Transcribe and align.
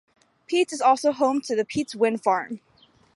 Peetz 0.49 0.73
is 0.73 0.81
also 0.81 1.11
home 1.11 1.41
to 1.41 1.55
the 1.55 1.63
Peetz 1.63 1.93
Wind 1.93 2.23
Farm. 2.23 2.59